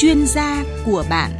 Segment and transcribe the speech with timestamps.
[0.00, 1.39] chuyên gia của bạn.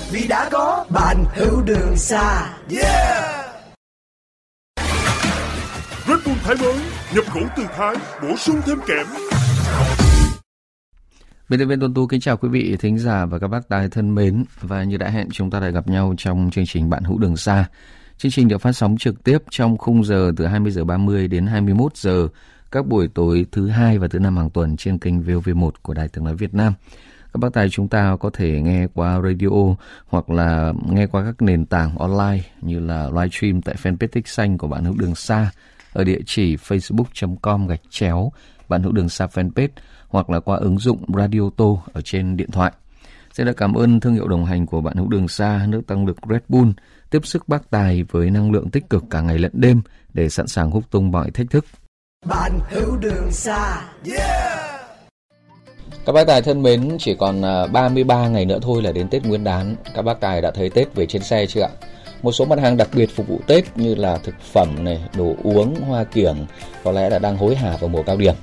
[0.11, 3.45] vì đã có bạn hữu đường xa yeah
[6.07, 6.75] Red Bull Thái mới
[7.15, 9.07] nhập khẩu từ Thái bổ sung thêm kẽm
[11.49, 13.89] Biên tập viên Tuấn Tú kính chào quý vị thính giả và các bác tài
[13.89, 17.03] thân mến và như đã hẹn chúng ta lại gặp nhau trong chương trình Bạn
[17.03, 17.65] hữu đường xa.
[18.17, 21.45] Chương trình được phát sóng trực tiếp trong khung giờ từ 20 giờ 30 đến
[21.47, 22.27] 21 giờ
[22.71, 26.07] các buổi tối thứ hai và thứ năm hàng tuần trên kênh VOV1 của Đài
[26.07, 26.73] Tiếng nói Việt Nam.
[27.33, 29.75] Các bác tài chúng ta có thể nghe qua radio
[30.07, 34.57] hoặc là nghe qua các nền tảng online như là livestream tại fanpage tích xanh
[34.57, 35.51] của bạn hữu đường xa
[35.93, 38.31] ở địa chỉ facebook.com gạch chéo,
[38.69, 39.67] bạn hữu đường xa fanpage,
[40.07, 42.71] hoặc là qua ứng dụng Radio Tô ở trên điện thoại.
[43.33, 46.05] Xin được cảm ơn thương hiệu đồng hành của bạn hữu đường xa nước tăng
[46.05, 46.71] lực Red Bull,
[47.09, 49.81] tiếp sức bác tài với năng lượng tích cực cả ngày lẫn đêm
[50.13, 51.65] để sẵn sàng húc tung mọi thách thức.
[52.25, 54.50] bạn hữu đường xa yeah
[56.05, 59.25] các bác tài thân mến, chỉ còn à, 33 ngày nữa thôi là đến Tết
[59.25, 59.75] Nguyên đán.
[59.93, 61.69] Các bác tài đã thấy Tết về trên xe chưa ạ?
[62.21, 65.33] Một số mặt hàng đặc biệt phục vụ Tết như là thực phẩm này, đồ
[65.43, 66.45] uống, hoa kiểng
[66.83, 68.35] có lẽ là đang hối hả vào mùa cao điểm.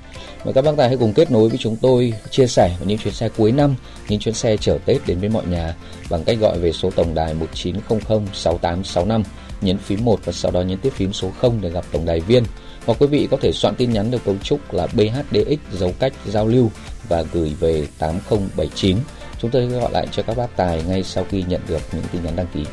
[0.45, 2.99] Mời các bác tài hãy cùng kết nối với chúng tôi chia sẻ về những
[2.99, 3.75] chuyến xe cuối năm,
[4.09, 5.75] những chuyến xe chở Tết đến với mọi nhà
[6.11, 7.99] bằng cách gọi về số tổng đài 1900
[8.33, 9.23] 6865
[9.61, 12.21] nhấn phím 1 và sau đó nhấn tiếp phím số 0 để gặp tổng đài
[12.21, 12.45] viên.
[12.89, 16.13] Hoặc quý vị có thể soạn tin nhắn được cấu trúc là BHDX dấu cách
[16.27, 16.71] giao lưu
[17.09, 18.97] và gửi về 8079.
[19.39, 22.23] Chúng tôi gọi lại cho các bác tài ngay sau khi nhận được những tin
[22.25, 22.65] nhắn đăng ký.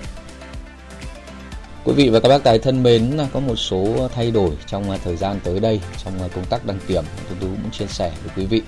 [1.86, 5.16] Quý vị và các bác tài thân mến, có một số thay đổi trong thời
[5.16, 8.46] gian tới đây trong công tác đăng kiểm chúng tôi cũng chia sẻ với quý
[8.46, 8.62] vị.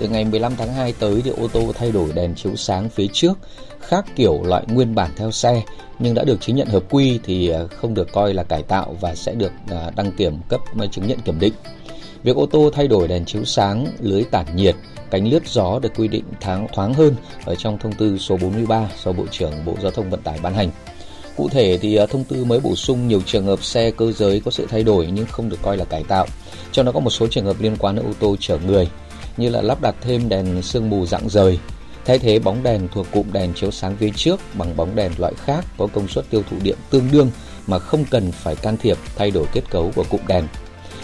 [0.00, 3.06] Từ ngày 15 tháng 2 tới thì ô tô thay đổi đèn chiếu sáng phía
[3.12, 3.38] trước
[3.80, 5.62] khác kiểu loại nguyên bản theo xe
[5.98, 8.96] nhưng đã được chứng nhận hợp quy thì ờ, không được coi là cải tạo
[9.00, 11.52] và sẽ được ờ, đăng kiểm cấp ờ, chứng nhận kiểm định.
[12.22, 14.74] Việc ô tô thay đổi đèn chiếu sáng, lưới tản nhiệt,
[15.10, 18.88] cánh lướt gió được quy định tháng thoáng hơn ở trong thông tư số 43
[19.04, 20.70] do Bộ trưởng Bộ Giao thông Vận tải ban hành.
[21.36, 24.50] Cụ thể thì thông tư mới bổ sung nhiều trường hợp xe cơ giới có
[24.50, 26.26] sự thay đổi nhưng không được coi là cải tạo.
[26.72, 28.88] Trong đó có một số trường hợp liên quan đến ô tô chở người
[29.40, 31.58] như là lắp đặt thêm đèn sương mù dạng rời,
[32.04, 35.32] thay thế bóng đèn thuộc cụm đèn chiếu sáng phía trước bằng bóng đèn loại
[35.36, 37.30] khác có công suất tiêu thụ điện tương đương
[37.66, 40.44] mà không cần phải can thiệp thay đổi kết cấu của cụm đèn.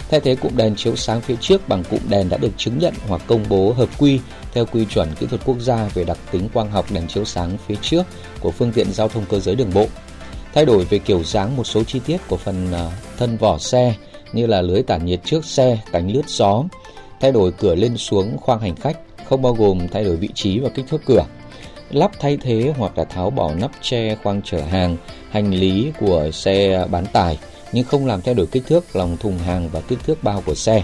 [0.09, 2.93] Thay thế cụm đèn chiếu sáng phía trước bằng cụm đèn đã được chứng nhận
[3.07, 4.19] hoặc công bố hợp quy
[4.53, 7.57] theo quy chuẩn kỹ thuật quốc gia về đặc tính quang học đèn chiếu sáng
[7.67, 8.03] phía trước
[8.39, 9.85] của phương tiện giao thông cơ giới đường bộ.
[10.53, 13.93] Thay đổi về kiểu dáng một số chi tiết của phần à, thân vỏ xe
[14.33, 16.63] như là lưới tản nhiệt trước xe, cánh lướt gió,
[17.21, 20.59] thay đổi cửa lên xuống khoang hành khách, không bao gồm thay đổi vị trí
[20.59, 21.25] và kích thước cửa.
[21.89, 24.97] Lắp thay thế hoặc là tháo bỏ nắp che khoang chở hàng,
[25.29, 27.37] hành lý của xe bán tải
[27.71, 30.55] nhưng không làm thay đổi kích thước lòng thùng hàng và kích thước bao của
[30.55, 30.83] xe.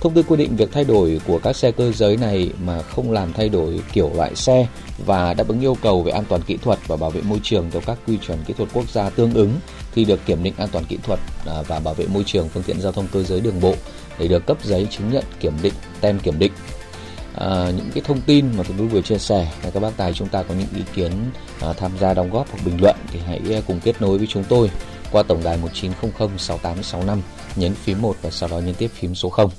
[0.00, 3.12] Thông tư quy định việc thay đổi của các xe cơ giới này mà không
[3.12, 4.66] làm thay đổi kiểu loại xe
[5.06, 7.70] và đáp ứng yêu cầu về an toàn kỹ thuật và bảo vệ môi trường
[7.70, 9.50] theo các quy chuẩn kỹ thuật quốc gia tương ứng
[9.94, 12.62] thì được kiểm định an toàn kỹ thuật à, và bảo vệ môi trường phương
[12.62, 13.74] tiện giao thông cơ giới đường bộ
[14.18, 16.52] để được cấp giấy chứng nhận kiểm định tem kiểm định.
[17.34, 20.28] À, những cái thông tin mà tôi vừa chia sẻ và các bác tài chúng
[20.28, 21.12] ta có những ý kiến
[21.60, 24.26] à, tham gia đóng góp hoặc bình luận thì hãy à, cùng kết nối với
[24.26, 24.70] chúng tôi
[25.12, 27.22] qua tổng đài 1900 6865
[27.56, 29.50] nhấn phím 1 và sau đó nhấn tiếp phím số 0.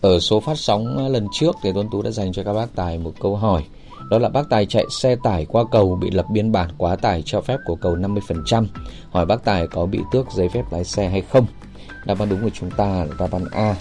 [0.00, 2.98] Ở số phát sóng lần trước thì Tuấn Tú đã dành cho các bác tài
[2.98, 3.64] một câu hỏi.
[4.10, 7.22] Đó là bác tài chạy xe tải qua cầu bị lập biên bản quá tải
[7.26, 8.66] cho phép của cầu 50%.
[9.10, 11.46] Hỏi bác tài có bị tước giấy phép lái xe hay không?
[12.08, 13.74] Đáp án đúng của chúng ta là đáp án A.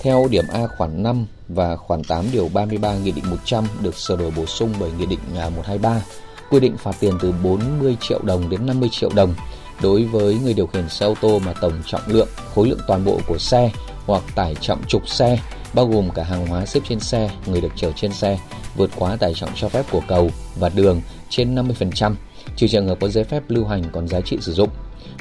[0.00, 4.16] Theo điểm A khoản 5 và khoản 8 điều 33 Nghị định 100 được sửa
[4.16, 6.02] đổi bổ sung bởi Nghị định à, 123
[6.50, 9.34] quy định phạt tiền từ 40 triệu đồng đến 50 triệu đồng
[9.82, 13.04] đối với người điều khiển xe ô tô mà tổng trọng lượng, khối lượng toàn
[13.04, 13.70] bộ của xe
[14.06, 15.38] hoặc tải trọng trục xe
[15.74, 18.38] bao gồm cả hàng hóa xếp trên xe, người được chở trên xe
[18.76, 22.14] vượt quá tải trọng cho phép của cầu và đường trên 50%
[22.56, 24.68] Trừ trường hợp có giấy phép lưu hành còn giá trị sử dụng.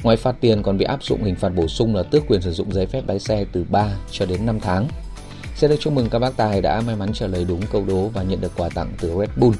[0.04, 2.52] Ngoài phạt tiền còn bị áp dụng hình phạt bổ sung là tước quyền sử
[2.52, 4.88] dụng giấy phép lái xe từ 3 cho đến 5 tháng.
[5.56, 8.08] Xin được chúc mừng các bác tài đã may mắn trả lời đúng câu đố
[8.08, 9.56] và nhận được quà tặng từ Red Bull.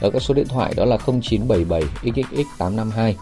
[0.00, 3.16] Ở các số điện thoại đó là 0977 XXX 852,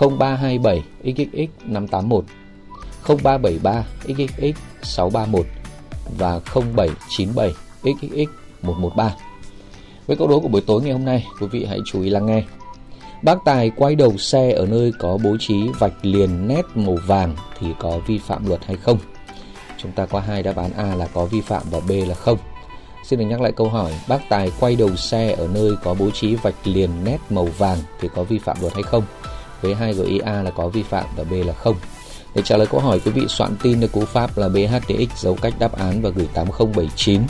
[0.00, 2.24] 0327 XXX 581,
[3.06, 5.46] 0373 XXX 631
[6.18, 7.52] và 0797
[7.82, 8.30] XXX
[8.62, 9.14] 113.
[10.06, 12.26] Với câu đố của buổi tối ngày hôm nay, quý vị hãy chú ý lắng
[12.26, 12.42] nghe.
[13.22, 17.36] Bác Tài quay đầu xe ở nơi có bố trí vạch liền nét màu vàng
[17.58, 18.98] thì có vi phạm luật hay không?
[19.82, 22.38] Chúng ta có hai đáp án A là có vi phạm và B là không.
[23.04, 26.10] Xin được nhắc lại câu hỏi, bác Tài quay đầu xe ở nơi có bố
[26.10, 29.04] trí vạch liền nét màu vàng thì có vi phạm luật hay không?
[29.60, 31.76] Với hai gợi ý A là có vi phạm và B là không.
[32.34, 35.36] Để trả lời câu hỏi, quý vị soạn tin được cú pháp là BHDX dấu
[35.42, 37.22] cách đáp án và gửi 8079.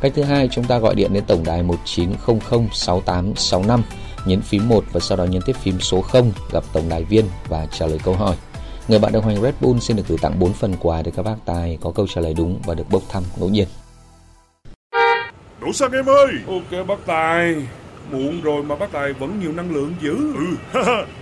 [0.00, 3.82] Cách thứ hai, chúng ta gọi điện đến tổng đài 1900 6865,
[4.24, 7.24] nhấn phím 1 và sau đó nhấn tiếp phím số 0 gặp tổng đài viên
[7.48, 8.36] và trả lời câu hỏi.
[8.88, 11.22] Người bạn đồng hành Red Bull xin được gửi tặng 4 phần quà để các
[11.22, 13.68] bác tài có câu trả lời đúng và được bốc thăm ngẫu nhiên.
[15.60, 16.32] Đổ xăng em ơi!
[16.46, 17.54] Ok bác Tài.
[18.10, 20.34] Muộn rồi mà bác Tài vẫn nhiều năng lượng dữ.
[20.34, 20.56] Ừ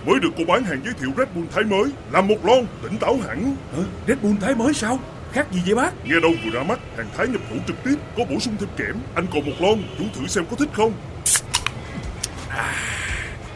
[0.05, 2.97] Mới được cô bán hàng giới thiệu Red Bull Thái mới Làm một lon tỉnh
[2.97, 3.55] táo hẳn.
[3.75, 3.83] Hả?
[4.07, 4.99] Red Bull Thái mới sao?
[5.31, 6.05] Khác gì vậy bác?
[6.05, 8.69] Nghe đâu vừa ra mắt Hàng Thái nhập khẩu trực tiếp Có bổ sung thêm
[8.77, 8.95] kẽm.
[9.15, 10.93] Anh còn một lon Chú thử xem có thích không?
[12.49, 12.90] À,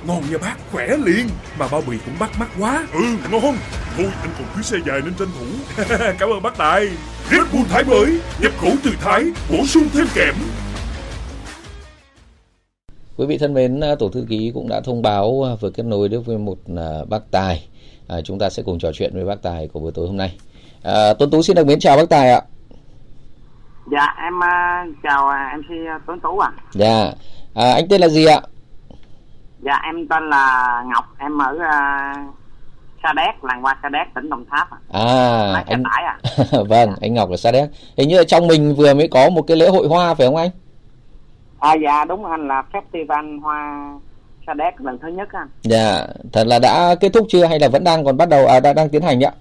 [0.07, 1.27] Ngon nha bác Khỏe liền
[1.59, 3.55] Mà bao bì cũng bắt mắt quá Ừ ngon
[3.97, 5.45] Thôi anh còn chuyến xe dài nên tranh thủ
[6.19, 6.87] Cảm ơn bác Tài
[7.31, 10.35] Red Bull Thái mới Nhập khẩu từ Thái Bổ sung thêm kẽm
[13.17, 15.85] Quý vị thân mến, à, tổ thư ký cũng đã thông báo à, vừa kết
[15.85, 17.67] nối được với một à, bác tài.
[18.07, 20.37] À, chúng ta sẽ cùng trò chuyện với bác tài của buổi tối hôm nay.
[20.83, 22.41] À, Tuấn Tú xin được mến chào bác tài ạ.
[23.91, 25.69] Dạ em uh, chào uh, MC
[26.07, 26.51] Tuấn Tú ạ.
[26.55, 26.63] À.
[26.73, 27.11] Dạ.
[27.53, 28.41] À, anh tên là gì ạ?
[29.59, 32.35] Dạ em tên là Ngọc, em ở uh,
[33.03, 34.67] Sa Đéc, làng hoa Sa Đéc, tỉnh Đồng Tháp.
[34.71, 34.77] À,
[35.53, 36.17] à anh tải à.
[36.69, 37.69] vâng, anh Ngọc ở Sa Đéc.
[37.97, 40.35] Hình như ở trong mình vừa mới có một cái lễ hội hoa phải không
[40.35, 40.49] anh?
[41.59, 43.89] À dạ đúng anh là festival hoa
[44.47, 45.47] Sa Đéc lần thứ nhất anh.
[45.61, 48.59] Dạ, thật là đã kết thúc chưa hay là vẫn đang còn bắt đầu à
[48.59, 49.31] đang, đang tiến hành ạ?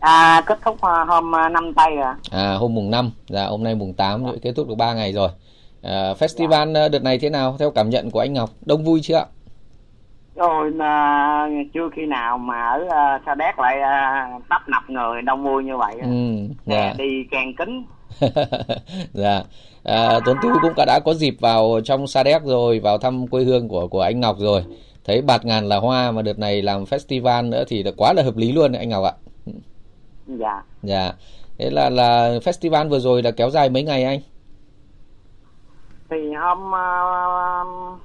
[0.00, 0.76] À kết thúc
[1.08, 2.14] hôm năm tây rồi.
[2.30, 5.12] À hôm mùng 5, dạ hôm nay mùng 8 rồi kết thúc được 3 ngày
[5.12, 5.28] rồi.
[5.82, 6.88] À, festival dạ.
[6.88, 8.50] đợt này thế nào theo cảm nhận của anh Ngọc?
[8.66, 9.26] Đông vui chưa ạ?
[10.36, 15.22] Rồi à, chưa khi nào mà ở à, Sa Đéc lại à, tấp nập người
[15.22, 15.94] đông vui như vậy.
[16.02, 16.94] Ừ, dạ.
[16.98, 17.84] đi càng kính.
[19.12, 19.42] dạ.
[19.84, 23.44] À, Tuấn Tú cũng đã có dịp vào trong Sa Đéc rồi, vào thăm quê
[23.44, 24.64] hương của của anh Ngọc rồi.
[25.04, 28.36] Thấy bạt ngàn là hoa mà đợt này làm festival nữa thì quá là hợp
[28.36, 29.12] lý luôn anh Ngọc ạ.
[30.26, 30.62] Dạ.
[30.82, 31.12] Dạ.
[31.58, 34.20] Thế là là festival vừa rồi là kéo dài mấy ngày anh?
[36.12, 38.00] Thì hôm uh,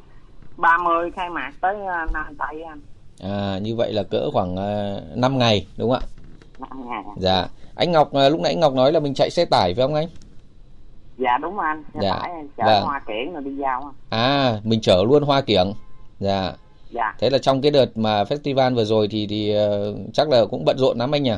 [0.58, 2.82] 30 khai mạc tới uh, năm tây anh.
[3.24, 6.08] À như vậy là cỡ khoảng uh, 5 ngày đúng không ạ?
[6.70, 7.04] 5 ngày.
[7.18, 7.48] Dạ.
[7.76, 10.08] Anh Ngọc lúc nãy anh Ngọc nói là mình chạy xe tải phải không anh?
[11.18, 12.20] dạ đúng anh xe dạ.
[12.22, 12.84] tải chở vâng.
[12.84, 15.68] hoa kiển rồi đi giao à mình chở luôn hoa kiển
[16.20, 16.52] dạ
[16.90, 20.46] dạ thế là trong cái đợt mà festival vừa rồi thì thì uh, chắc là
[20.52, 21.36] cũng bận rộn lắm anh nhỉ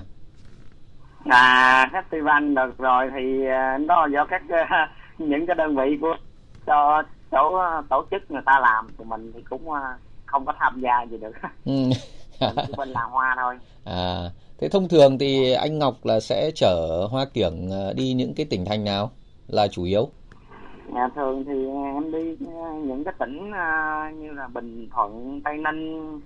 [1.25, 4.89] à festival đợt rồi thì uh, đó do các uh,
[5.29, 6.15] những cái đơn vị của
[6.69, 9.77] cho chỗ uh, tổ chức người ta làm thì mình thì cũng uh,
[10.25, 11.31] không có tham gia gì được
[11.65, 11.89] ừ.
[12.39, 14.29] chỉ bên làm hoa thôi à
[14.61, 18.65] thế thông thường thì anh Ngọc là sẽ chở hoa kiểng đi những cái tỉnh
[18.65, 19.11] thành nào
[19.49, 20.09] là chủ yếu?
[20.93, 25.57] Nhà thường thì em đi ờ, những cái tỉnh ờ, như là Bình Thuận, Tây
[25.57, 26.19] Ninh,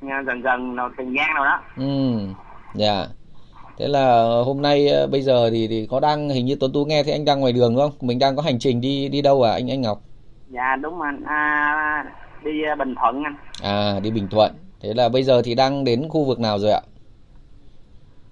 [0.00, 1.60] gần gần rồi Tiền Giang rồi đó.
[1.76, 2.18] Ừ,
[2.74, 2.96] dạ.
[2.96, 3.08] Yeah.
[3.80, 6.84] Thế là hôm nay ờ, bây giờ thì thì có đang hình như Tuấn Tú
[6.84, 7.92] nghe thấy anh đang ngoài đường đúng không?
[8.00, 10.00] Mình đang có hành trình đi đi đâu à anh anh Ngọc?
[10.50, 11.24] Dạ đúng anh.
[11.24, 12.04] À,
[12.44, 13.36] đi Bình Thuận anh.
[13.62, 14.52] À đi Bình Thuận.
[14.80, 16.80] Thế là bây giờ thì đang đến khu vực nào rồi ạ?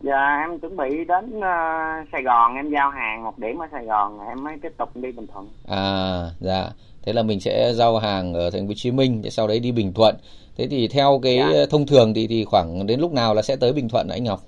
[0.00, 3.85] Dạ em chuẩn bị đến uh, Sài Gòn em giao hàng một điểm ở Sài
[3.85, 5.49] Gòn em mới tiếp tục đi Bình Thuận.
[5.69, 6.69] À dạ.
[7.02, 9.73] Thế là mình sẽ giao hàng ở thành phố Hồ Chí Minh sau đấy đi
[9.73, 10.17] Bình Thuận.
[10.59, 11.67] Thế thì theo cái dạ.
[11.71, 14.40] thông thường thì thì khoảng đến lúc nào là sẽ tới Bình Thuận anh Ngọc?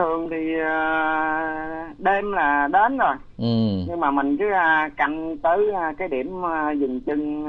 [0.00, 3.14] Thường thì uh, đêm là đến rồi.
[3.38, 3.84] Ừ.
[3.88, 7.46] Nhưng mà mình cứ uh, canh tới uh, cái điểm uh, dừng chân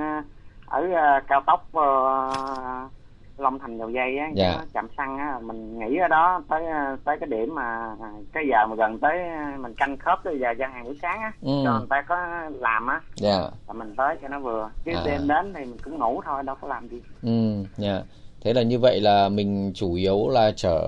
[0.65, 0.87] ở
[1.27, 2.91] cao tốc uh,
[3.37, 4.65] long thành dầu dây á dạ.
[4.73, 6.63] chạm xăng á mình nghỉ ở đó tới
[7.05, 7.95] tới cái điểm mà
[8.33, 9.19] cái giờ mà gần tới
[9.57, 11.51] mình canh khớp tới giờ gian hàng buổi sáng á ừ.
[11.65, 12.15] cho người ta có
[12.59, 13.39] làm á dạ.
[13.67, 15.01] là mình tới cho nó vừa chứ à.
[15.05, 18.01] đêm đến thì mình cũng ngủ thôi đâu có làm gì ừ dạ
[18.41, 20.79] thế là như vậy là mình chủ yếu là chở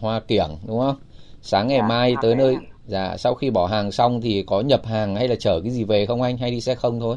[0.00, 0.96] hoa kiểng đúng không?
[1.40, 2.56] Sáng ngày dạ, mai tới nơi.
[2.86, 5.84] dạ sau khi bỏ hàng xong thì có nhập hàng hay là chở cái gì
[5.84, 6.36] về không anh?
[6.36, 7.16] Hay đi xe không thôi?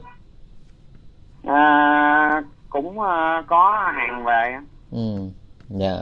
[1.44, 4.56] À, cũng uh, có hàng về.
[4.92, 5.30] Ừ
[5.70, 5.98] dạ.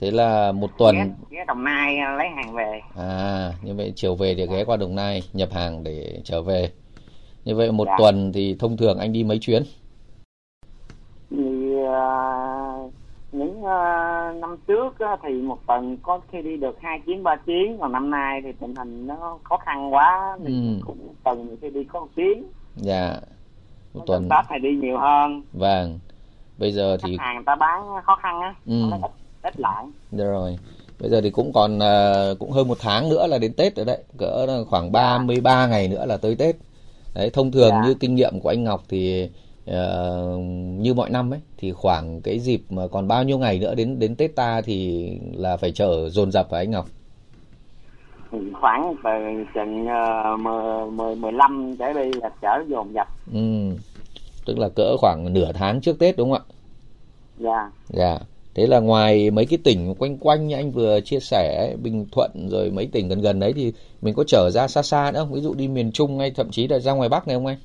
[0.00, 0.96] Thế là một tuần.
[0.96, 2.80] Ghé, ghé đồng nai lấy hàng về.
[2.96, 6.70] À như vậy chiều về thì ghé qua đồng nai nhập hàng để trở về.
[7.44, 7.94] Như vậy một dạ.
[7.98, 9.62] tuần thì thông thường anh đi mấy chuyến
[11.30, 12.92] thì uh,
[13.32, 17.36] những uh, năm trước uh, thì một tuần có khi đi được hai chuyến ba
[17.46, 17.78] chuyến.
[17.80, 20.84] Còn năm nay thì tình hình nó khó khăn quá thì ừ.
[20.86, 22.44] cũng tuần thì đi có một chuyến.
[22.76, 23.16] Dạ
[23.94, 24.28] một tuần.
[24.30, 25.42] tết thì đi nhiều hơn.
[25.52, 25.98] Vâng.
[26.58, 28.90] Bây giờ thì Khách hàng ta bán khó khăn á ừ.
[29.02, 29.10] ít,
[29.42, 29.84] ít lại.
[30.10, 30.58] Được rồi.
[31.00, 33.86] Bây giờ thì cũng còn uh, cũng hơn một tháng nữa là đến tết rồi
[33.86, 33.98] đấy.
[34.18, 35.66] Cỡ khoảng 33 dạ.
[35.66, 36.56] ngày nữa là tới tết.
[37.14, 37.82] Đấy thông thường dạ.
[37.84, 39.30] như kinh nghiệm của anh Ngọc thì
[39.70, 40.40] uh,
[40.78, 43.98] như mọi năm ấy thì khoảng cái dịp mà còn bao nhiêu ngày nữa đến
[43.98, 46.86] đến Tết ta thì là phải chở dồn dập phải anh Ngọc?
[48.60, 49.10] Khoảng từ
[49.54, 49.86] chừng
[50.84, 53.08] uh, 10, 15 trở đi là chở dồn dập.
[53.32, 53.70] Ừ.
[54.46, 56.52] tức là cỡ khoảng nửa tháng trước Tết đúng không ạ?
[57.38, 57.70] Dạ.
[57.88, 58.18] Dạ.
[58.54, 62.48] Thế là ngoài mấy cái tỉnh quanh quanh như anh vừa chia sẻ Bình Thuận
[62.48, 65.32] rồi mấy tỉnh gần gần đấy thì mình có trở ra xa xa nữa không?
[65.32, 67.58] Ví dụ đi miền Trung hay thậm chí là ra ngoài Bắc này không anh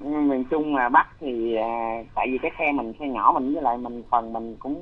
[0.00, 3.62] miền Trung mà Bắc thì à, tại vì cái khe mình khe nhỏ mình với
[3.62, 4.74] lại mình phần mình cũng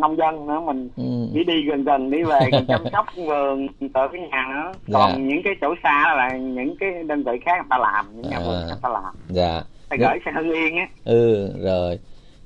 [0.00, 1.28] nông dân nữa mình ừ.
[1.34, 4.98] chỉ đi gần gần đi về còn chăm sóc vườn tự cái nhà nữa dạ.
[4.98, 8.30] còn những cái chỗ xa là những cái đơn vị khác người ta làm những
[8.30, 8.42] nhà à.
[8.46, 11.98] vườn người ta làm dạ phải gửi xe hưng yên á ừ rồi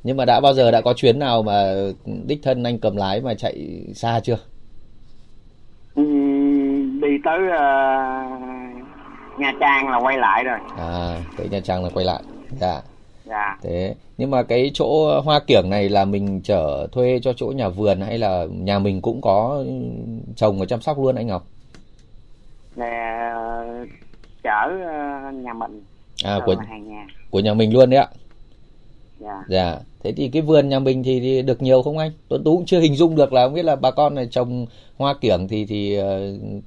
[0.03, 1.75] nhưng mà đã bao giờ đã có chuyến nào mà
[2.27, 4.39] đích thân anh cầm lái mà chạy xa chưa
[5.95, 6.03] ừ,
[7.03, 8.58] đi tới uh,
[9.39, 10.59] Nha Trang là quay lại rồi.
[10.79, 12.23] À tới Nha Trang là quay lại.
[12.61, 12.83] Dạ.
[13.25, 13.59] Dạ.
[13.63, 17.69] Thế nhưng mà cái chỗ hoa kiểng này là mình chở thuê cho chỗ nhà
[17.69, 19.65] vườn hay là nhà mình cũng có
[20.37, 21.47] trồng và chăm sóc luôn anh Ngọc?
[22.77, 23.31] Nè
[24.43, 25.83] chở ờ, nhà mình.
[26.25, 27.07] À của hàng nhà.
[27.31, 28.09] của nhà mình luôn đấy ạ.
[29.21, 29.45] Dạ.
[29.49, 29.79] Dạ.
[30.05, 32.11] Thế thì cái vườn nhà mình thì, thì được nhiều không anh?
[32.29, 34.67] Tuấn tú cũng chưa hình dung được là không biết là bà con này trồng
[34.97, 36.05] hoa kiểng thì thì uh,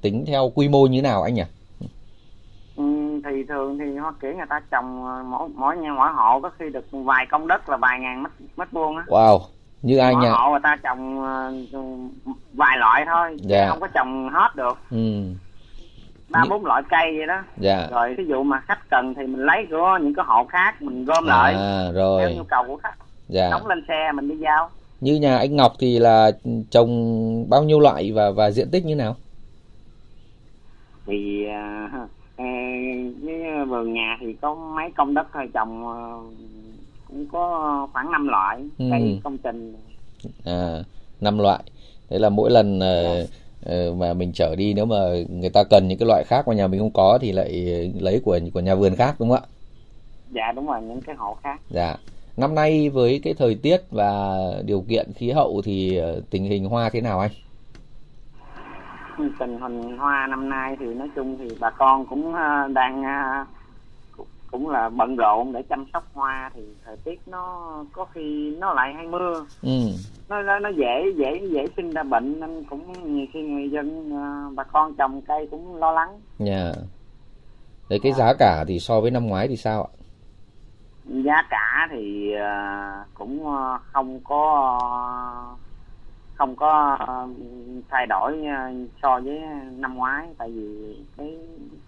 [0.01, 1.43] tính theo quy mô như nào anh nhỉ
[3.25, 6.49] thì thường thì hoa kiểng người ta trồng ờ, mỗi mỗi nhà mỗi hộ có
[6.59, 9.03] khi được vài công đất là vài ngàn mét mét vuông á.
[9.07, 9.39] Wow
[9.81, 13.67] như ai nhỉ hộ người ta trồng uh, vài loại thôi dạ.
[13.69, 14.77] không có trồng hết được.
[14.91, 15.23] Ừ.
[16.29, 17.43] Ba bốn loại cây vậy đó.
[17.57, 17.87] Dạ.
[17.91, 21.05] Rồi ví dụ mà khách cần thì mình lấy của những cái hộ khác mình
[21.05, 21.55] gom à, lại.
[21.93, 22.21] rồi.
[22.21, 22.95] Theo nhu cầu của khách.
[23.27, 23.49] Dạ.
[23.51, 24.69] Đóng lên xe mình đi giao.
[25.01, 26.31] Như nhà anh Ngọc thì là
[26.71, 29.15] trồng bao nhiêu loại và và diện tích như nào?
[31.05, 31.45] Thì
[31.85, 32.09] uh,
[33.25, 36.33] cái vườn nhà thì có mấy công đất thôi trồng uh,
[37.07, 38.85] cũng có khoảng 5 loại ừ.
[38.91, 39.75] cây công trình
[40.45, 40.83] à
[41.21, 41.63] năm loại
[42.09, 43.29] thế là mỗi lần uh,
[43.65, 44.95] Ờ, mà mình trở đi nếu mà
[45.29, 47.51] người ta cần những cái loại khác mà nhà mình không có thì lại
[47.99, 49.47] lấy của của nhà vườn khác đúng không ạ?
[50.31, 51.59] Dạ đúng rồi những cái hộ khác.
[51.69, 51.95] Dạ.
[52.37, 56.65] Năm nay với cái thời tiết và điều kiện khí hậu thì ờ, tình hình
[56.65, 57.31] hoa thế nào anh?
[59.39, 63.03] Tình hình hoa năm nay thì nói chung thì bà con cũng ờ, đang
[64.51, 68.73] cũng là bận rộn để chăm sóc hoa thì thời tiết nó có khi nó
[68.73, 69.79] lại hay mưa ừ.
[70.29, 74.13] nó, nó nó dễ dễ dễ sinh ra bệnh nên cũng nhiều khi người dân
[74.13, 76.75] uh, bà con trồng cây cũng lo lắng dạ yeah.
[77.89, 78.15] đấy cái à.
[78.17, 79.91] giá cả thì so với năm ngoái thì sao ạ
[81.05, 82.33] giá cả thì
[83.13, 83.55] cũng
[83.93, 84.79] không có
[86.41, 87.29] không có uh,
[87.89, 89.39] thay đổi uh, so với
[89.77, 90.27] năm ngoái.
[90.37, 91.35] Tại vì cái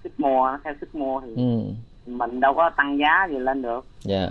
[0.04, 1.62] sức mua nó theo sức mua thì ừ.
[2.06, 3.86] mình đâu có tăng giá gì lên được.
[4.02, 4.30] Dạ.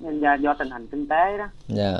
[0.00, 1.48] Nên do, do tình hình kinh tế đó.
[1.68, 1.92] Dạ.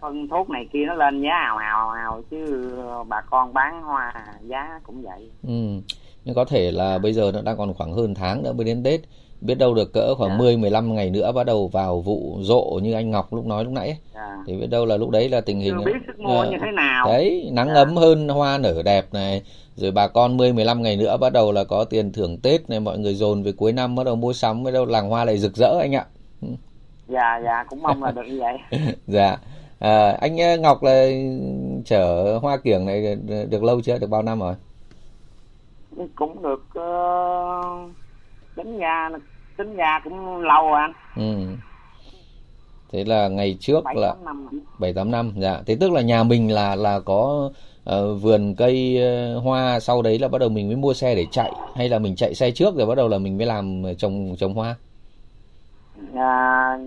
[0.00, 2.72] Phân thuốc này kia nó lên giá ào ào ào chứ
[3.08, 5.30] bà con bán hoa giá cũng vậy.
[5.42, 5.80] Ừ.
[6.24, 8.82] Nhưng có thể là bây giờ nó đang còn khoảng hơn tháng nữa mới đến
[8.82, 9.00] tết
[9.42, 10.36] biết đâu được cỡ khoảng dạ.
[10.36, 13.72] 10 15 ngày nữa bắt đầu vào vụ rộ như anh Ngọc lúc nói lúc
[13.72, 13.98] nãy.
[14.14, 14.36] Dạ.
[14.46, 16.70] thì biết đâu là lúc đấy là tình hình Chưa biết sức mua như thế
[16.76, 17.06] nào.
[17.06, 17.74] Đấy nắng dạ.
[17.74, 19.42] ấm hơn hoa nở đẹp này.
[19.76, 22.80] Rồi bà con 10 15 ngày nữa bắt đầu là có tiền thưởng Tết này
[22.80, 25.38] mọi người dồn về cuối năm bắt đầu mua sắm bắt đầu làng hoa lại
[25.38, 26.06] rực rỡ anh ạ.
[27.08, 28.58] Dạ dạ cũng mong là được như vậy.
[29.06, 29.36] Dạ.
[29.78, 31.06] À, anh ờ, Ngọc là
[31.84, 33.16] chở hoa kiểng này
[33.50, 33.98] được lâu chưa?
[33.98, 34.54] Được bao năm rồi?
[36.14, 37.90] Cũng được uh,
[38.56, 39.08] tính ra
[39.64, 40.92] tính ra cũng lâu rồi anh.
[41.16, 41.56] Ừ.
[42.92, 44.14] Thế là ngày trước 7, là
[44.78, 45.60] bảy tám năm dạ.
[45.66, 47.50] Thế tức là nhà mình là là có
[47.90, 48.98] uh, vườn cây
[49.36, 51.98] uh, hoa sau đấy là bắt đầu mình mới mua xe để chạy hay là
[51.98, 54.76] mình chạy xe trước rồi bắt đầu là mình mới làm trồng trồng hoa?
[56.14, 56.78] À,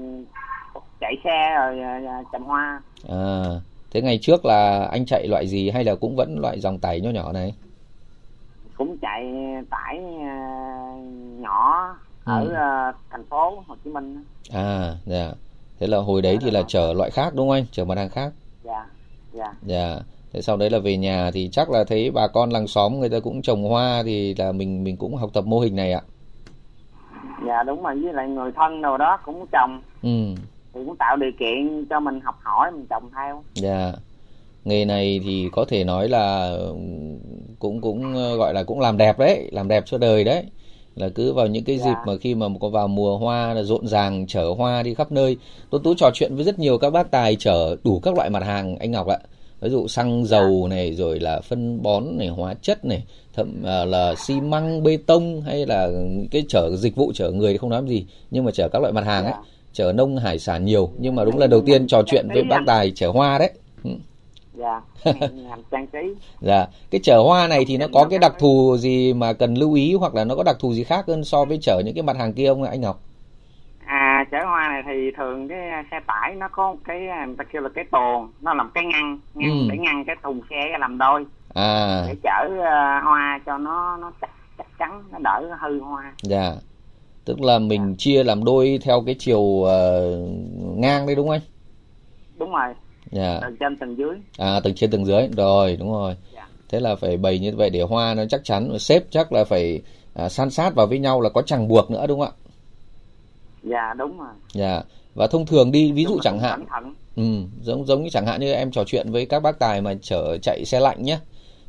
[1.00, 1.80] chạy xe rồi
[2.20, 2.82] uh, trồng hoa.
[3.10, 3.46] À
[3.92, 7.02] thế ngày trước là anh chạy loại gì hay là cũng vẫn loại dòng tải
[7.02, 7.54] nhỏ nhỏ này?
[8.78, 9.34] Cũng chạy
[9.70, 12.46] tải uh, nhỏ ở ừ.
[12.48, 14.24] uh, thành phố Hồ Chí Minh.
[14.52, 15.32] À dạ.
[15.80, 17.66] Thế là hồi đấy thì là chở loại khác đúng không anh?
[17.72, 18.34] Chở mặt hàng khác?
[18.64, 18.86] Dạ
[19.34, 19.54] dạ.
[19.66, 20.00] Dạ.
[20.34, 23.10] Thế sau đấy là về nhà thì chắc là thấy bà con làng xóm người
[23.10, 26.02] ta cũng trồng hoa thì là mình mình cũng học tập mô hình này ạ.
[27.48, 27.96] Dạ đúng rồi.
[28.04, 29.82] Với lại người thân nào đó cũng trồng.
[30.04, 30.36] Ừ.
[30.74, 33.44] Thì cũng tạo điều kiện cho mình học hỏi mình trồng theo.
[33.54, 33.92] Dạ.
[34.64, 36.58] Nghề này thì có thể nói là
[37.60, 40.46] cũng cũng gọi là cũng làm đẹp đấy làm đẹp cho đời đấy
[40.96, 42.04] là cứ vào những cái dịp dạ.
[42.08, 45.38] mà khi mà có vào mùa hoa là rộn ràng chở hoa đi khắp nơi.
[45.70, 48.44] Tôi tú trò chuyện với rất nhiều các bác tài chở đủ các loại mặt
[48.44, 49.18] hàng anh ngọc ạ.
[49.62, 50.76] Ví dụ xăng dầu dạ.
[50.76, 54.98] này rồi là phân bón này hóa chất này thậm à, là xi măng bê
[54.98, 55.90] tông hay là
[56.32, 58.06] cái chở dịch vụ chở người thì không nói gì.
[58.32, 59.44] Nhưng mà chở các loại mặt hàng ấy dạ.
[59.74, 60.90] chở nông hải sản nhiều.
[61.00, 63.52] Nhưng mà đúng là đầu tiên trò chuyện với bác tài chở hoa đấy
[64.58, 64.82] dạ
[65.72, 69.34] trang trí dạ cái chở hoa này thì nó có cái đặc thù gì mà
[69.34, 71.82] cần lưu ý hoặc là nó có đặc thù gì khác hơn so với chở
[71.86, 73.00] những cái mặt hàng kia không anh Ngọc
[73.86, 75.60] à chở hoa này thì thường cái
[75.92, 79.20] xe tải nó có cái người ta kêu là cái tồn nó làm cái ngăn
[79.34, 79.68] ngăn ừ.
[79.70, 82.04] để ngăn cái thùng xe làm đôi à.
[82.08, 86.52] để chở uh, hoa cho nó nó chắc chắc chắn nó đỡ hư hoa dạ
[87.26, 87.96] tức là mình dạ.
[87.98, 89.70] chia làm đôi theo cái chiều uh,
[90.78, 91.42] ngang đấy đúng không anh
[92.38, 92.74] đúng rồi
[93.16, 93.40] dạ.
[93.42, 94.16] từ trên tầng dưới.
[94.38, 95.28] À từ trên tầng dưới.
[95.38, 96.16] Rồi đúng rồi.
[96.36, 96.48] Dạ.
[96.70, 98.80] thế là phải bày như vậy để hoa nó chắc chắn.
[98.80, 99.82] Xếp chắc là phải
[100.14, 102.40] à, san sát vào với nhau là có chẳng buộc nữa đúng không ạ?
[103.64, 104.34] Dạ đúng rồi.
[104.54, 104.82] Dạ.
[105.16, 106.66] Và thông thường đi ví dụ chẳng hạn.
[107.16, 107.24] ừ,
[107.62, 110.38] giống giống như chẳng hạn như em trò chuyện với các bác tài mà chở
[110.42, 111.20] chạy xe lạnh nhé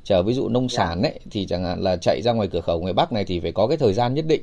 [0.05, 0.77] chở ví dụ nông dạ.
[0.77, 3.41] sản ấy thì chẳng hạn là chạy ra ngoài cửa khẩu ngoài bắc này thì
[3.41, 4.43] phải có cái thời gian nhất định.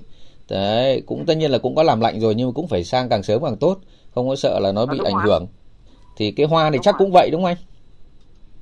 [0.50, 3.10] Đấy cũng tất nhiên là cũng có làm lạnh rồi nhưng mà cũng phải sang
[3.10, 3.77] càng sớm càng tốt.
[4.15, 5.48] Không có sợ là nó bị ảnh hưởng
[6.15, 7.00] thì cái hoa này đúng chắc rồi.
[7.00, 7.58] cũng vậy đúng không anh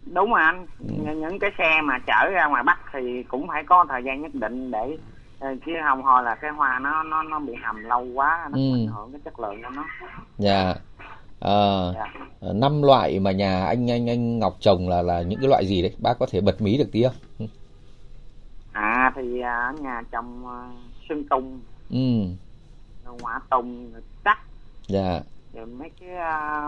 [0.05, 1.15] đúng rồi anh ừ.
[1.15, 4.35] những cái xe mà chở ra ngoài bắc thì cũng phải có thời gian nhất
[4.35, 4.97] định để
[5.39, 8.57] ờ, chứ không thôi là cái hoa nó nó nó bị hầm lâu quá nó
[8.57, 8.73] ừ.
[8.73, 9.85] ảnh hưởng cái chất lượng của nó
[10.37, 10.73] dạ
[11.39, 11.57] à,
[11.95, 12.07] dạ.
[12.53, 15.81] năm loại mà nhà anh anh anh Ngọc trồng là là những cái loại gì
[15.81, 17.45] đấy bác có thể bật mí được tí không ừ.
[18.71, 20.43] à thì à, ở nhà trồng
[21.09, 21.59] sơn tung
[21.89, 23.17] ừ.
[23.21, 23.91] hoa tùng
[24.25, 24.39] chắc
[24.87, 25.21] dạ
[25.53, 26.09] rồi mấy cái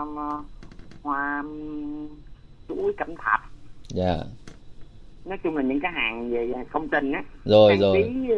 [0.02, 0.44] uh,
[1.04, 1.42] hoa
[2.68, 3.40] chuối cẩm thạch.
[3.88, 4.16] Dạ.
[5.24, 8.02] Nói chung là những cái hàng về công trình á rồi hàng rồi.
[8.02, 8.30] tí,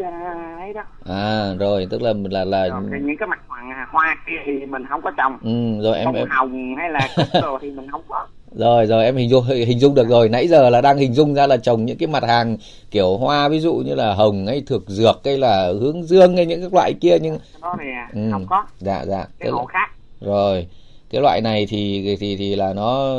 [0.59, 0.83] ấy đó.
[1.05, 4.85] À rồi tức là là là rồi, những cái mặt hoàng hoa kia thì mình
[4.89, 5.39] không có trồng.
[5.43, 7.09] Ừ rồi em em hồng hay là
[7.43, 8.27] đồ thì mình không có.
[8.57, 10.29] Rồi rồi em hình dung hình dung được rồi.
[10.29, 12.57] Nãy giờ là đang hình dung ra là trồng những cái mặt hàng
[12.91, 16.47] kiểu hoa ví dụ như là hồng hay thực dược hay là hướng dương hay
[16.47, 18.29] những cái loại kia nhưng đó thì ừ.
[18.33, 18.65] không có.
[18.79, 19.27] Dạ dạ.
[19.39, 19.91] Cái hộ khác.
[20.21, 20.67] Rồi
[21.11, 23.17] cái loại này thì thì thì là nó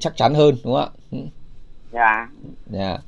[0.00, 1.18] chắc chắn hơn đúng không ạ?
[1.92, 2.28] Dạ.
[2.66, 2.98] Dạ.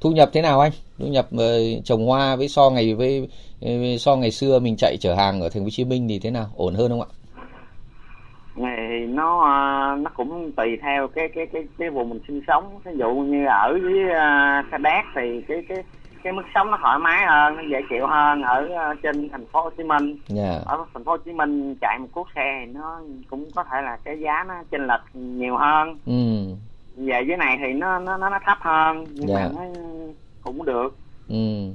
[0.00, 0.72] Thu nhập thế nào anh?
[0.98, 3.28] Thu nhập uh, trồng hoa với so ngày với,
[3.60, 6.18] với so ngày xưa mình chạy chở hàng ở thành phố hồ chí minh thì
[6.18, 6.46] thế nào?
[6.56, 7.10] Ổn hơn không ạ?
[8.56, 12.80] Này nó ờ, nó cũng tùy theo cái cái cái cái vùng mình sinh sống.
[12.84, 15.78] Ví dụ như ở với uh, Sa Đéc thì cái cái
[16.24, 19.46] cái mức sống nó thoải mái hơn nó dễ chịu hơn ở uh, trên thành
[19.46, 20.48] phố Hồ Chí Minh yeah.
[20.50, 20.60] Dạ.
[20.64, 23.82] ở thành phố Hồ Chí Minh chạy một cuốc xe thì nó cũng có thể
[23.82, 26.12] là cái giá nó chênh lệch nhiều hơn ừ.
[26.96, 29.52] về dưới này thì nó nó nó thấp hơn nhưng yeah.
[29.54, 29.80] mà dạ.
[29.80, 29.82] nó
[30.42, 30.96] cũng được
[31.28, 31.68] ừ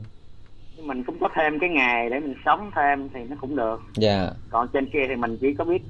[0.83, 4.21] mình cũng có thêm cái nghề để mình sống thêm thì nó cũng được dạ
[4.21, 4.33] yeah.
[4.49, 5.81] còn trên kia thì mình chỉ có biết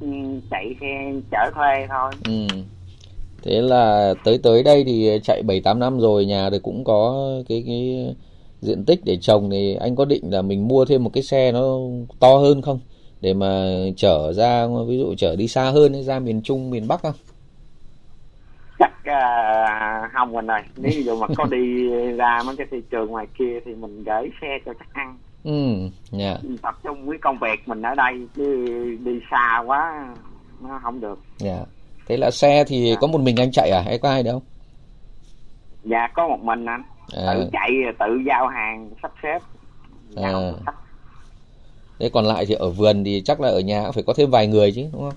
[0.51, 2.47] chạy xe chở thuê thôi ừ
[3.43, 7.29] thế là tới tới đây thì chạy bảy tám năm rồi nhà thì cũng có
[7.49, 8.15] cái cái
[8.61, 11.51] diện tích để trồng thì anh có định là mình mua thêm một cái xe
[11.51, 11.77] nó
[12.19, 12.79] to hơn không
[13.21, 17.01] để mà chở ra ví dụ chở đi xa hơn ra miền Trung miền Bắc
[17.01, 17.15] không
[18.79, 22.77] chắc uh, không mình ơi nếu ví dụ mà có đi ra mấy cái thị
[22.91, 25.79] trường ngoài kia thì mình gửi xe cho chắc ăn ừ
[26.19, 26.39] yeah.
[26.43, 26.49] Dạ.
[26.61, 28.65] tập trung với công việc mình ở đây chứ
[29.03, 30.15] đi xa quá
[30.61, 31.67] nó không được dạ yeah.
[32.07, 32.95] thế là xe thì yeah.
[32.95, 32.99] Dạ.
[33.01, 34.41] có một mình anh chạy à hay có ai đâu
[35.83, 37.33] dạ có một mình anh à.
[37.33, 39.39] tự chạy tự giao hàng sắp xếp
[40.15, 40.33] à.
[41.99, 44.47] thế còn lại thì ở vườn thì chắc là ở nhà phải có thêm vài
[44.47, 45.13] người chứ đúng không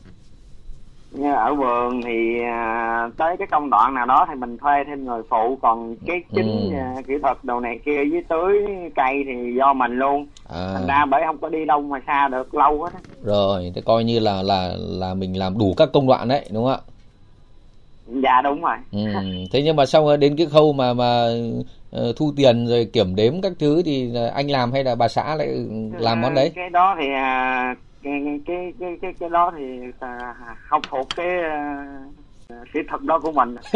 [1.10, 5.04] như ở vườn thì à, tới cái công đoạn nào đó thì mình thuê thêm
[5.04, 6.76] người phụ còn cái chính ừ.
[6.76, 10.70] à, kỹ thuật đồ này kia với tưới cây thì do mình luôn à.
[10.74, 12.90] thành ra bởi không có đi đâu mà xa được lâu hết
[13.24, 16.64] rồi thế coi như là là là mình làm đủ các công đoạn đấy đúng
[16.64, 16.80] không ạ
[18.06, 18.98] dạ đúng rồi ừ.
[19.52, 21.26] thế nhưng mà sau đến cái khâu mà mà
[22.16, 25.48] thu tiền rồi kiểm đếm các thứ thì anh làm hay là bà xã lại
[25.98, 26.52] làm món đấy?
[26.54, 28.12] Cái đó thì uh, cái
[28.46, 29.64] cái cái cái, cái đó thì
[30.00, 30.34] à,
[30.68, 33.56] không thuộc cái uh, kỹ thuật đó của mình.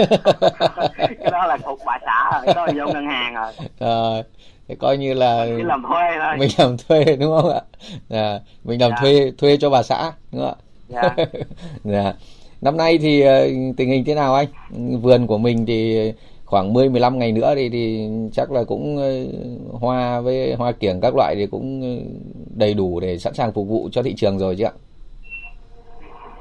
[0.96, 3.52] Cái đó là thuộc bà xã rồi cái đó là vô ngân hàng rồi.
[3.80, 4.22] À,
[4.68, 6.36] thì coi như là mình làm thuê thôi.
[6.38, 7.60] mình làm thuê đúng không ạ?
[8.10, 8.96] À, mình làm dạ.
[9.00, 10.56] thuê thuê cho bà xã đúng không ạ?
[10.88, 11.14] Dạ.
[11.84, 12.12] dạ.
[12.60, 14.46] năm nay thì ờ, tình hình thế nào anh?
[15.00, 16.12] Vườn của mình thì
[16.54, 19.24] khoảng 10 15 ngày nữa thì thì chắc là cũng ờ,
[19.78, 21.82] hoa với hoa kiểng các loại thì cũng
[22.56, 24.72] đầy đủ để sẵn sàng phục vụ cho thị trường rồi chứ ạ?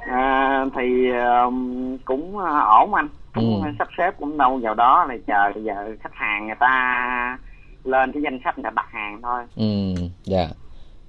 [0.08, 1.10] À, thì
[1.46, 2.38] um, cũng
[2.82, 3.70] ổn anh cũng ừ.
[3.80, 7.38] sắp xếp cũng đâu vào đó là chờ giờ khách hàng người ta
[7.84, 10.48] lên cái danh sách ta đặt hàng thôi ừ dạ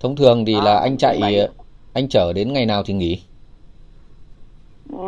[0.00, 1.48] thông thường thì đó, là anh chạy vậy.
[1.92, 3.22] anh chở đến ngày nào thì nghỉ
[4.90, 4.98] ừ,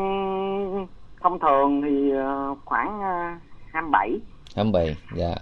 [1.23, 3.01] thông thường thì ờ, khoảng
[3.77, 4.11] 27
[4.55, 5.35] ờ, 27 dạ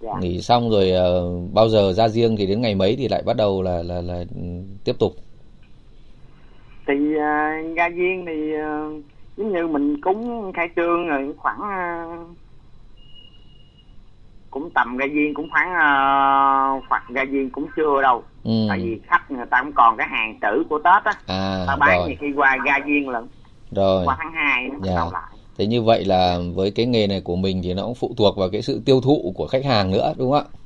[0.00, 0.12] Dạ.
[0.20, 3.36] nghỉ xong rồi uh, bao giờ ra riêng thì đến ngày mấy thì lại bắt
[3.36, 4.24] đầu là là là
[4.84, 5.12] tiếp tục
[6.86, 9.04] thì uh, ra riêng thì uh,
[9.36, 12.28] giống như mình cúng khai trương rồi khoảng uh,
[14.50, 18.66] cũng tầm ra viên cũng khoảng uh, ra viên cũng chưa đâu ừ.
[18.68, 21.76] tại vì khách người ta cũng còn cái hàng trữ của tết á à, ta
[21.76, 22.08] bán rồi.
[22.08, 23.28] nhiều khi qua ra viên lận
[23.70, 25.04] rồi qua tháng hai nó dạ.
[25.12, 28.14] lại thế như vậy là với cái nghề này của mình thì nó cũng phụ
[28.16, 30.56] thuộc vào cái sự tiêu thụ của khách hàng nữa đúng không ạ?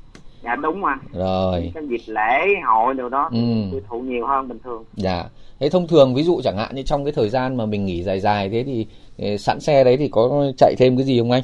[0.43, 1.71] Dạ đúng mà rồi.
[1.73, 3.39] Cái dịp lễ hội đều đó ừ.
[3.71, 4.83] tiêu thụ nhiều hơn bình thường.
[4.93, 5.23] Dạ.
[5.59, 8.03] Thế thông thường ví dụ chẳng hạn như trong cái thời gian mà mình nghỉ
[8.03, 11.31] dài dài thế thì ờ, sẵn xe đấy thì có chạy thêm cái gì không
[11.31, 11.43] anh?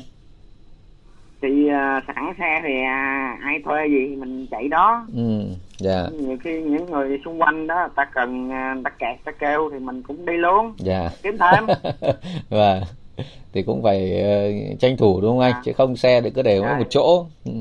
[1.42, 5.06] Thì uh, sẵn xe thì uh, ai thuê gì mình chạy đó.
[5.16, 5.44] Ừ
[5.78, 6.08] dạ.
[6.20, 9.80] Nhiều khi những người xung quanh đó ta cần uh, ta kẹt ta kêu thì
[9.80, 10.74] mình cũng đi luôn.
[10.78, 11.10] Dạ.
[11.24, 11.66] Kiếm thêm.
[12.50, 12.82] Và
[13.54, 14.24] thì cũng phải
[14.74, 15.62] uh, tranh thủ đúng không anh dạ.
[15.66, 16.78] chứ không xe để cứ để dạ.
[16.78, 17.52] một chỗ ừ.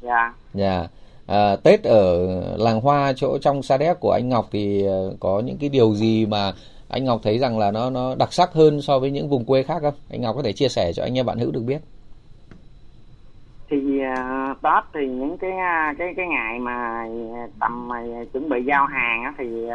[0.00, 0.86] dạ dạ
[1.26, 2.26] à, Tết ở
[2.56, 5.94] làng hoa chỗ trong Sa Đéc của anh Ngọc thì uh, có những cái điều
[5.94, 6.52] gì mà
[6.88, 9.62] anh Ngọc thấy rằng là nó nó đặc sắc hơn so với những vùng quê
[9.62, 9.94] khác không?
[10.10, 11.78] Anh Ngọc có thể chia sẻ cho anh em bạn hữu được biết
[13.70, 15.50] thì uh, tết thì những cái
[15.98, 17.06] cái cái ngày mà
[17.60, 19.72] tầm uh, chuẩn bị giao hàng á, thì uh,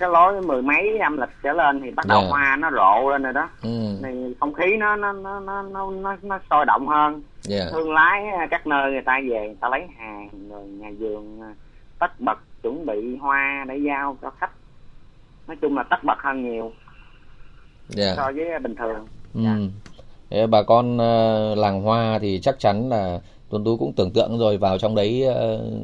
[0.00, 2.30] cái lối mười mấy âm lịch trở lên thì bắt đầu yeah.
[2.30, 2.38] Dạ.
[2.38, 3.98] hoa nó rộ lên rồi đó ừ.
[4.02, 7.22] thì không khí nó nó nó nó nó nó, nó sôi động hơn yeah.
[7.62, 7.70] Dạ.
[7.72, 11.40] thương lái các nơi người ta về người ta lấy hàng rồi nhà vườn
[11.98, 14.50] tất bật chuẩn bị hoa để giao cho khách
[15.46, 16.72] nói chung là tất bật hơn nhiều
[17.96, 18.06] yeah.
[18.08, 18.14] Dạ.
[18.16, 19.40] so với bình thường ừ.
[20.30, 24.38] yeah bà con ờ, làng hoa thì chắc chắn là tuấn tú cũng tưởng tượng
[24.38, 25.26] rồi vào trong đấy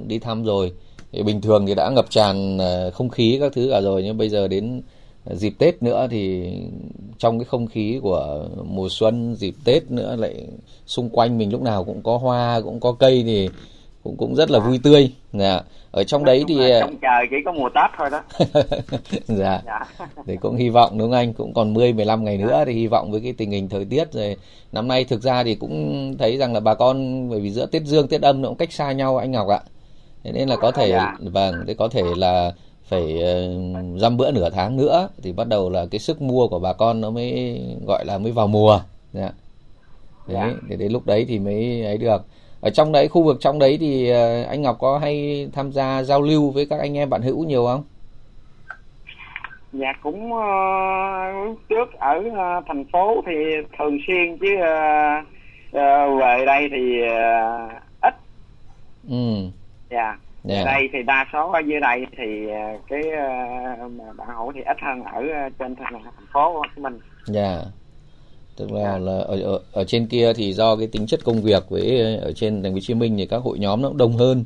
[0.06, 0.72] đi thăm rồi
[1.12, 4.18] thì bình thường thì đã ngập tràn ờ, không khí các thứ cả rồi nhưng
[4.18, 4.82] bây giờ đến
[5.30, 6.52] dịp tết nữa thì
[7.18, 10.46] trong cái không khí của mùa xuân dịp tết nữa lại
[10.86, 13.48] xung quanh mình lúc nào cũng có hoa cũng có cây thì
[14.04, 15.12] cũng cũng rất là vui tươi.
[15.32, 15.60] Dạ.
[15.90, 18.22] Ở trong đấy thì trong trời chỉ có mùa tết thôi đó.
[19.26, 19.62] Dạ.
[19.66, 19.80] dạ.
[20.26, 21.32] Thì cũng hy vọng đúng không anh?
[21.32, 24.12] Cũng còn 10 15 ngày nữa thì hy vọng với cái tình hình thời tiết
[24.12, 24.36] rồi.
[24.72, 27.82] Năm nay thực ra thì cũng thấy rằng là bà con bởi vì giữa tết
[27.82, 29.60] dương tết âm nó cũng cách xa nhau anh Ngọc ạ
[30.26, 31.14] thế nên là có thể dạ.
[31.20, 32.52] vâng thế có thể là
[32.84, 33.22] phải
[33.96, 37.00] dăm bữa nửa tháng nữa thì bắt đầu là cái sức mua của bà con
[37.00, 38.80] nó mới gọi là mới vào mùa
[39.12, 39.30] dạ.
[40.26, 40.54] đấy dạ.
[40.68, 42.22] để đến lúc đấy thì mới ấy được
[42.60, 46.02] ở trong đấy khu vực trong đấy thì ờ, anh Ngọc có hay tham gia
[46.02, 47.84] giao lưu với các anh em bạn hữu nhiều không?
[49.72, 53.32] Dạ cũng uh, trước ở uh, thành phố thì
[53.78, 55.26] thường xuyên chứ uh,
[55.68, 58.14] uh, về đây thì uh, ít.
[59.10, 59.50] Ừ.
[59.90, 59.96] Dạ.
[59.96, 60.18] Yeah.
[60.44, 60.64] Dạ.
[60.64, 62.46] đây thì đa số ở dưới đây thì
[62.88, 65.22] cái uh, bạn hữu thì ít hơn ở
[65.58, 66.98] trên thành, phố Hồ Chí Minh.
[67.26, 67.58] Dạ
[68.56, 68.98] tức là dạ.
[68.98, 72.32] là ở, ở ở trên kia thì do cái tính chất công việc với ở
[72.32, 74.44] trên thành phố Hồ Chí Minh thì các hội nhóm nó cũng đông hơn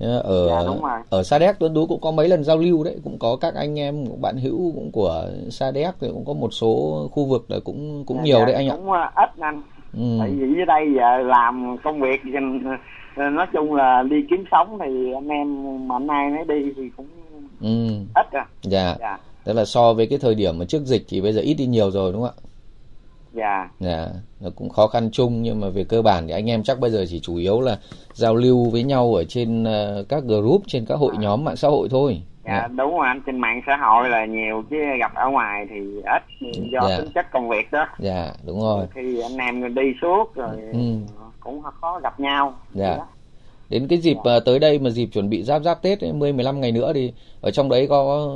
[0.00, 3.18] ở dạ, ở Sa Đéc Tuấn Tú cũng có mấy lần giao lưu đấy cũng
[3.18, 7.08] có các anh em bạn hữu cũng của Sa Đéc thì cũng có một số
[7.12, 9.62] khu vực là cũng cũng dạ, nhiều dạ, đấy anh ạ cũng à, ít anh
[9.92, 10.16] ừ.
[10.20, 12.20] tại vì dưới đây giờ làm công việc
[13.16, 17.06] nói chung là đi kiếm sống thì anh em mà ai nấy đi thì cũng
[17.60, 17.88] ừ.
[18.14, 18.96] ít à dạ.
[19.00, 21.54] dạ tức là so với cái thời điểm mà trước dịch thì bây giờ ít
[21.54, 22.46] đi nhiều rồi đúng không ạ
[23.32, 24.06] dạ dạ
[24.40, 26.90] nó cũng khó khăn chung nhưng mà về cơ bản thì anh em chắc bây
[26.90, 27.78] giờ chỉ chủ yếu là
[28.12, 31.20] giao lưu với nhau ở trên uh, các group trên các hội à.
[31.20, 34.24] nhóm mạng xã hội thôi dạ, dạ đúng rồi anh trên mạng xã hội là
[34.24, 36.22] nhiều chứ gặp ở ngoài thì ít
[36.72, 36.96] do dạ.
[36.98, 40.78] tính chất công việc đó dạ đúng rồi khi anh em đi suốt rồi ừ.
[41.40, 42.54] Cũng khó gặp nhau.
[42.74, 42.98] Dạ.
[43.68, 44.36] Đến cái dịp dạ.
[44.36, 46.92] uh, tới đây mà dịp chuẩn bị giáp giáp Tết ấy, 10 15 ngày nữa
[46.94, 48.30] thì ở trong đấy có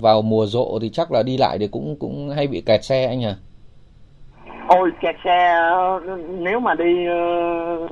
[0.00, 3.06] vào mùa rộ thì chắc là đi lại thì cũng cũng hay bị kẹt xe
[3.06, 3.36] anh à
[4.68, 5.70] ôi kẹt xe
[6.38, 7.90] nếu mà đi uh,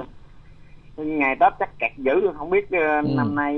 [0.97, 2.33] ngày tết chắc kẹt dữ.
[2.39, 3.03] Không biết ừ.
[3.17, 3.57] năm nay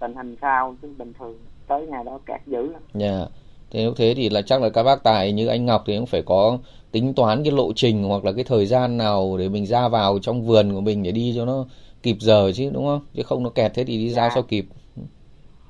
[0.00, 0.74] tình hình sao?
[0.82, 2.82] Chứ bình thường tới ngày đó kẹt dữ lắm.
[2.94, 3.06] Dạ.
[3.06, 3.28] yeah.
[3.70, 6.06] Thế nếu thế thì là chắc là các bác tài như anh ngọc thì cũng
[6.06, 6.58] phải có
[6.92, 10.18] tính toán cái lộ trình hoặc là cái thời gian nào để mình ra vào
[10.22, 11.64] trong vườn của mình để đi cho nó
[12.02, 13.00] kịp giờ chứ đúng không?
[13.14, 14.22] Chứ không nó kẹt thế thì đi dạ.
[14.22, 14.64] ra sao kịp.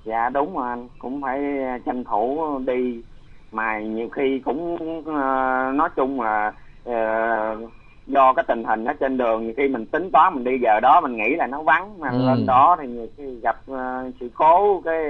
[0.04, 1.38] Dạ đúng mà cũng phải
[1.86, 3.00] tranh thủ đi.
[3.52, 5.06] Mà nhiều khi cũng uh,
[5.74, 6.52] nói chung là
[6.88, 7.70] uh,
[8.06, 10.80] do cái tình hình ở trên đường nhiều khi mình tính toán mình đi giờ
[10.80, 12.26] đó mình nghĩ là nó vắng mà ừ.
[12.26, 15.04] lên đó thì nhiều khi gặp uh, sự cố cái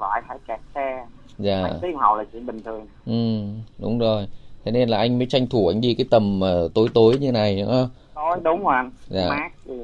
[0.00, 1.06] loại phải kẹt xe
[1.40, 3.42] dạ tiếng hồ là chuyện bình thường ừ
[3.78, 4.26] đúng rồi
[4.64, 7.32] thế nên là anh mới tranh thủ anh đi cái tầm uh, tối tối như
[7.32, 9.28] này nữa tối đúng rồi anh dạ.
[9.28, 9.74] mát thì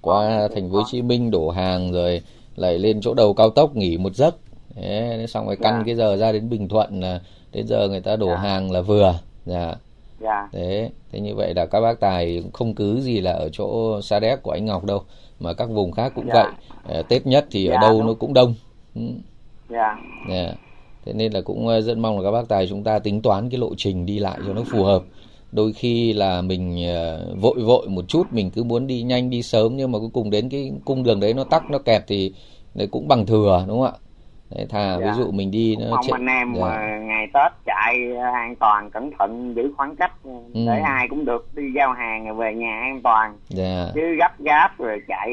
[0.00, 2.22] qua thành phố Hồ Chí Minh đổ hàng rồi
[2.56, 4.36] lại lên chỗ đầu cao tốc nghỉ một giấc
[4.74, 5.82] thế xong rồi căn dạ.
[5.86, 7.20] cái giờ ra đến Bình Thuận là
[7.52, 8.36] đến giờ người ta đổ dạ.
[8.36, 9.14] hàng là vừa
[9.46, 9.74] dạ
[10.20, 13.48] dạ thế thế như vậy là các bác tài cũng không cứ gì là ở
[13.52, 15.02] chỗ sa đéc của anh ngọc đâu
[15.40, 16.34] mà các vùng khác cũng dạ.
[16.34, 16.52] vậy
[16.88, 18.06] ờ, tết nhất thì dạ, ở đâu đúng.
[18.06, 18.54] nó cũng đông
[18.94, 19.02] ừ.
[19.68, 19.96] dạ
[20.28, 20.54] yeah.
[21.06, 23.50] Thế nên là cũng ờ, rất mong là các bác tài chúng ta tính toán
[23.50, 25.02] cái lộ trình đi lại cho nó phù hợp
[25.52, 29.42] đôi khi là mình ờ, vội vội một chút mình cứ muốn đi nhanh đi
[29.42, 32.32] sớm nhưng mà cuối cùng đến cái cung đường đấy nó tắc nó kẹt thì
[32.90, 33.98] cũng bằng thừa đúng không ạ
[34.56, 35.06] Đấy, thà dạ.
[35.06, 36.20] ví dụ mình đi nó mong chạy...
[36.20, 36.60] anh em dạ.
[36.60, 40.30] mà ngày tết chạy an toàn cẩn thận giữ khoảng cách ừ.
[40.66, 43.86] để ai cũng được đi giao hàng rồi về nhà an toàn dạ.
[43.94, 45.28] chứ gấp gáp rồi chạy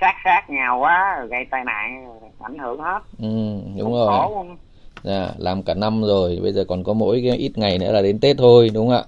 [0.00, 4.44] sát sát nhau quá rồi gây tai nạn ảnh hưởng hết ừ, đúng rồi khổ
[5.02, 8.02] dạ, làm cả năm rồi bây giờ còn có mỗi cái ít ngày nữa là
[8.02, 9.04] đến tết thôi đúng không ạ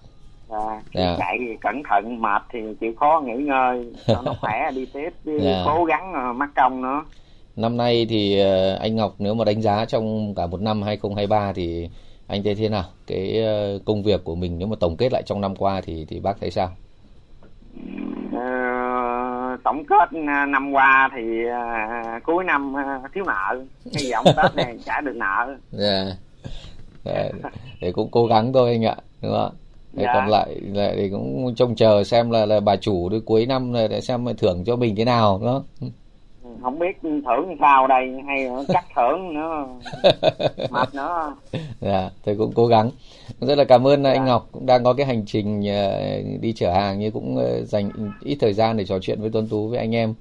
[0.48, 1.16] dạ, dạ.
[1.18, 5.38] chạy cẩn thận mệt thì chịu khó nghỉ ngơi cho nó khỏe đi tiếp chứ
[5.42, 5.62] dạ.
[5.66, 7.04] cố gắng ờ, mắc công nữa
[7.56, 11.52] Năm nay thì ờ, anh Ngọc nếu mà đánh giá trong cả một năm 2023
[11.52, 11.88] thì
[12.26, 12.84] anh thấy thế nào?
[13.06, 16.04] Cái ờ, công việc của mình nếu mà tổng kết lại trong năm qua thì
[16.08, 16.68] thì bác thấy sao?
[19.64, 20.12] Tổng kết
[20.48, 23.64] năm qua thì uh, cuối năm uh, thiếu nợ,
[23.98, 25.56] hy vọng Tết này trả được nợ.
[25.70, 26.04] Dạ.
[27.04, 27.32] Yeah.
[27.80, 29.52] Để cũng cố gắng thôi anh ạ, đúng không?
[29.92, 30.10] Dạ.
[30.14, 33.72] còn lại lại thì cũng trông chờ xem là là bà chủ đến cuối năm
[33.72, 35.90] này để xem thưởng cho mình thế nào đúng không?
[36.62, 39.66] Không biết thưởng sao đây hay chắc thưởng nữa
[40.70, 41.34] mệt nữa
[41.80, 42.90] dạ tôi cũng cố gắng
[43.40, 44.10] rất là cảm ơn dạ.
[44.10, 46.02] anh Ngọc cũng đang có cái hành trình ờ,
[46.40, 49.48] đi chở hàng nhưng cũng ờ, dành ít thời gian để trò chuyện với Tuấn
[49.48, 50.14] Tú với anh em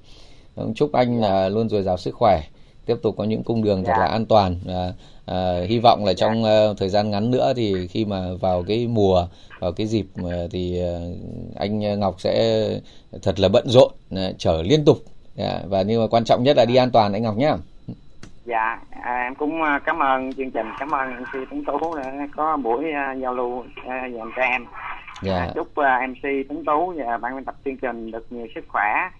[0.74, 1.48] chúc anh dạ.
[1.48, 2.42] luôn dồi dào sức khỏe
[2.86, 3.98] tiếp tục có những cung đường thật dạ.
[3.98, 4.92] là an toàn à,
[5.26, 8.86] à, hy vọng là trong uh, thời gian ngắn nữa thì khi mà vào cái
[8.86, 9.26] mùa
[9.60, 12.64] vào cái dịp uh, thì uh, anh Ngọc sẽ
[13.22, 14.98] thật là bận rộn uh, chở liên tục
[15.34, 17.52] dạ, và nhưng mà quan trọng nhất là đi an toàn anh Ngọc nhé
[18.44, 22.28] dạ à, em cũng à, cảm ơn chương trình cảm ơn MC Tuấn Tú đã
[22.36, 24.66] có buổi uh, giao lưu uh, dành cho em
[25.22, 25.36] dạ.
[25.36, 28.64] à, chúc uh, MC Tuấn Tú và ban biên tập chương trình được nhiều sức
[28.68, 29.10] khỏe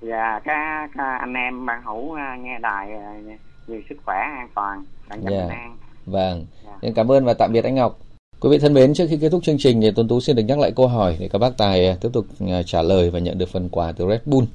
[0.00, 4.48] và các, các anh em ban hữu uh, nghe đài uh, nhiều sức khỏe an
[4.54, 5.30] toàn bạn dạ.
[5.30, 6.46] bình an vâng
[6.82, 6.90] dạ.
[6.96, 7.98] cảm ơn và tạm biệt anh Ngọc
[8.40, 10.42] Quý vị thân mến, trước khi kết thúc chương trình thì Tuấn Tú xin được
[10.42, 12.26] nhắc lại câu hỏi để các bác tài tiếp tục
[12.66, 14.46] trả lời và nhận được phần quà từ Red Bull.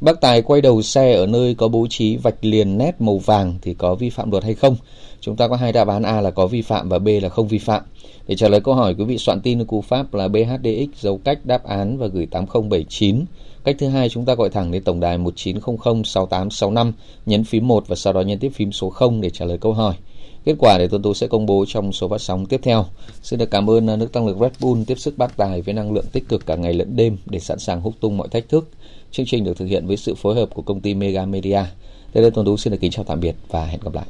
[0.00, 3.54] Bác Tài quay đầu xe ở nơi có bố trí vạch liền nét màu vàng
[3.62, 4.76] thì có vi phạm luật hay không?
[5.20, 7.48] Chúng ta có hai đáp án A là có vi phạm và B là không
[7.48, 7.82] vi phạm.
[8.26, 11.46] Để trả lời câu hỏi, quý vị soạn tin cú pháp là BHDX dấu cách
[11.46, 13.24] đáp án và gửi 8079.
[13.64, 16.92] Cách thứ hai chúng ta gọi thẳng đến tổng đài 1900 6865,
[17.26, 19.72] nhấn phím 1 và sau đó nhấn tiếp phím số 0 để trả lời câu
[19.72, 19.94] hỏi.
[20.44, 22.84] Kết quả để Tuấn Tú sẽ công bố trong số phát sóng tiếp theo.
[23.22, 25.92] Xin được cảm ơn nước tăng lực Red Bull tiếp sức bác tài với năng
[25.92, 28.68] lượng tích cực cả ngày lẫn đêm để sẵn sàng hút tung mọi thách thức.
[29.12, 31.62] Chương trình được thực hiện với sự phối hợp của công ty Mega Media.
[32.14, 34.06] Đây là Tuấn Tú xin được kính chào tạm biệt và hẹn gặp lại.